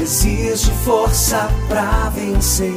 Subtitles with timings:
[0.00, 2.72] Existe força pra vencer.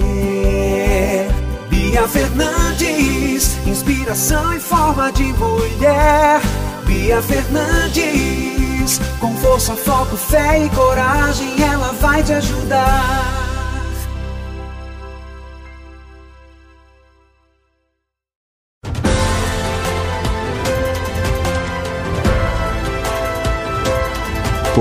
[1.70, 6.42] Bia Fernandes, inspiração em forma de mulher.
[6.86, 13.41] Bia Fernandes, com força, foco, fé e coragem, ela vai te ajudar.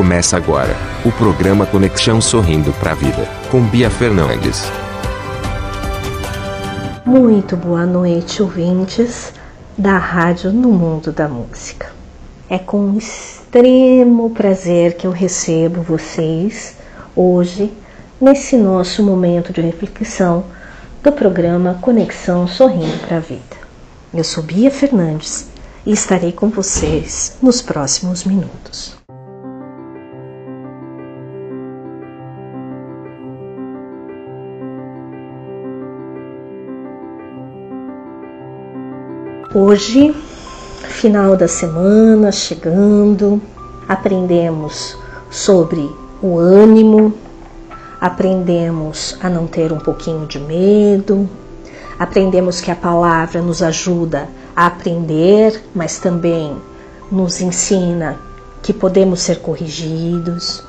[0.00, 4.62] Começa agora o programa Conexão Sorrindo para a Vida, com Bia Fernandes.
[7.04, 9.30] Muito boa noite, ouvintes
[9.76, 11.92] da Rádio no Mundo da Música.
[12.48, 16.76] É com extremo prazer que eu recebo vocês
[17.14, 17.70] hoje
[18.18, 20.44] nesse nosso momento de reflexão
[21.02, 23.58] do programa Conexão Sorrindo para a Vida.
[24.14, 25.50] Eu sou Bia Fernandes
[25.84, 28.99] e estarei com vocês nos próximos minutos.
[39.52, 40.14] Hoje,
[40.90, 43.42] final da semana chegando,
[43.88, 44.96] aprendemos
[45.28, 45.90] sobre
[46.22, 47.12] o ânimo,
[48.00, 51.28] aprendemos a não ter um pouquinho de medo,
[51.98, 56.56] aprendemos que a palavra nos ajuda a aprender, mas também
[57.10, 58.20] nos ensina
[58.62, 60.62] que podemos ser corrigidos.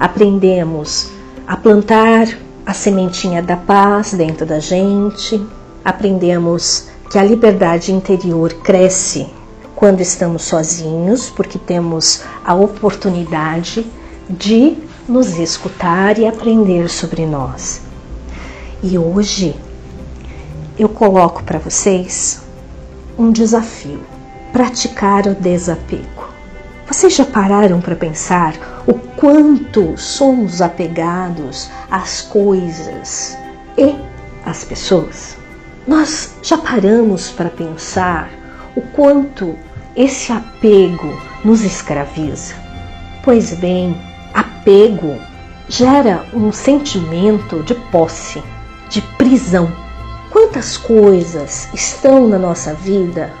[0.00, 1.10] Aprendemos
[1.46, 2.28] a plantar
[2.64, 5.38] a sementinha da paz dentro da gente,
[5.84, 9.28] aprendemos que a liberdade interior cresce
[9.74, 13.86] quando estamos sozinhos, porque temos a oportunidade
[14.28, 14.76] de
[15.08, 17.80] nos escutar e aprender sobre nós.
[18.82, 19.54] E hoje
[20.78, 22.42] eu coloco para vocês
[23.18, 24.00] um desafio:
[24.52, 26.26] praticar o desapego.
[26.88, 28.54] Vocês já pararam para pensar
[28.86, 33.36] o quanto somos apegados às coisas
[33.76, 33.94] e
[34.44, 35.36] às pessoas?
[35.86, 38.28] Nós já paramos para pensar
[38.74, 39.54] o quanto
[39.94, 42.54] esse apego nos escraviza?
[43.22, 43.96] Pois bem,
[44.34, 45.16] apego
[45.68, 48.42] gera um sentimento de posse,
[48.88, 49.70] de prisão.
[50.32, 53.32] Quantas coisas estão na nossa vida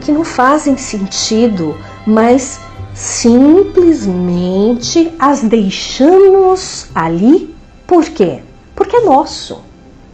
[0.00, 2.60] que não fazem sentido, mas
[2.94, 7.52] simplesmente as deixamos ali?
[7.84, 8.42] Por quê?
[8.76, 9.69] Porque é nosso.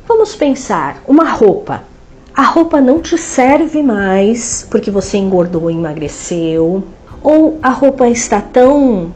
[0.08, 1.82] Vamos pensar, uma roupa.
[2.32, 6.84] A roupa não te serve mais porque você engordou ou emagreceu,
[7.20, 9.12] ou a roupa está tão uh,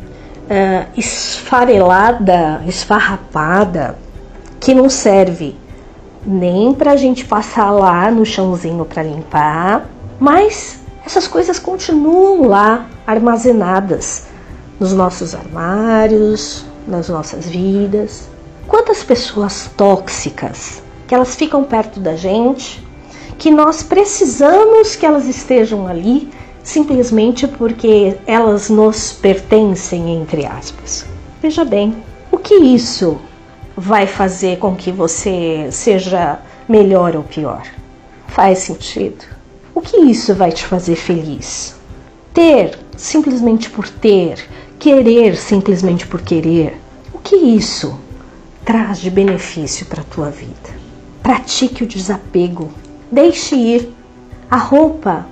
[0.97, 3.97] esfarelada, esfarrapada,
[4.59, 5.57] que não serve
[6.27, 9.87] nem para a gente passar lá no chãozinho para limpar,
[10.19, 14.27] mas essas coisas continuam lá armazenadas
[14.81, 18.29] nos nossos armários, nas nossas vidas.
[18.67, 22.81] Quantas pessoas tóxicas que elas ficam perto da gente,
[23.37, 26.31] que nós precisamos que elas estejam ali
[26.63, 31.05] simplesmente porque elas nos pertencem, entre aspas.
[31.43, 31.97] Veja bem,
[32.31, 33.19] o que isso
[33.77, 36.39] vai fazer com que você seja
[36.69, 37.63] melhor ou pior?
[38.29, 39.25] Faz sentido?
[39.75, 41.75] O que isso vai te fazer feliz?
[42.33, 44.47] Ter simplesmente por ter,
[44.79, 46.81] querer simplesmente por querer,
[47.13, 47.99] o que isso
[48.71, 50.71] traz de benefício para a tua vida.
[51.25, 52.71] Pratique o desapego.
[53.11, 53.93] Deixe ir.
[54.49, 55.27] A roupa,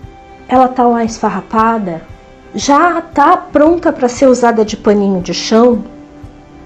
[0.49, 2.03] ela tá lá esfarrapada,
[2.53, 5.85] já tá pronta para ser usada de paninho de chão.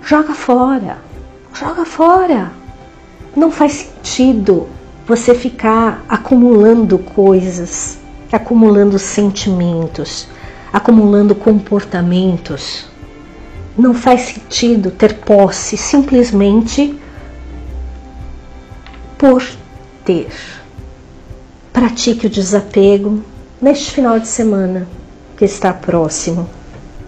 [0.02, 0.96] Joga fora.
[1.52, 2.50] Joga fora.
[3.36, 4.66] Não faz sentido
[5.06, 7.98] você ficar acumulando coisas,
[8.32, 10.26] acumulando sentimentos,
[10.72, 12.90] acumulando comportamentos
[13.76, 16.98] não faz sentido ter posse simplesmente
[19.16, 19.42] por
[20.04, 20.30] ter.
[21.72, 23.22] Pratique o desapego
[23.60, 24.86] neste final de semana
[25.36, 26.48] que está próximo.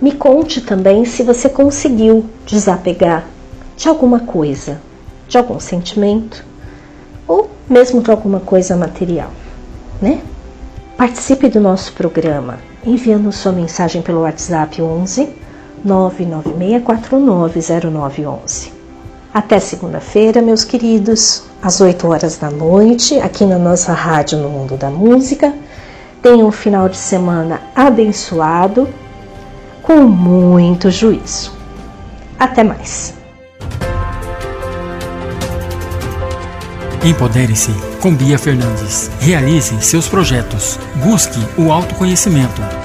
[0.00, 3.26] Me conte também se você conseguiu desapegar
[3.76, 4.80] de alguma coisa,
[5.28, 6.44] de algum sentimento
[7.26, 9.30] ou mesmo de alguma coisa material,
[10.00, 10.20] né?
[10.96, 15.43] Participe do nosso programa enviando sua mensagem pelo WhatsApp 11
[15.86, 18.72] 996490911.
[19.32, 24.76] Até segunda-feira, meus queridos, às 8 horas da noite, aqui na nossa rádio no Mundo
[24.76, 25.52] da Música.
[26.22, 28.88] Tenham um final de semana abençoado,
[29.82, 31.52] com muito juízo.
[32.38, 33.12] Até mais.
[37.04, 37.70] Empodere-se
[38.00, 39.10] com Bia Fernandes.
[39.20, 40.78] Realize seus projetos.
[41.02, 42.83] Busque o autoconhecimento.